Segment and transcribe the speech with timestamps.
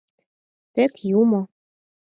[0.73, 1.41] Тек юмо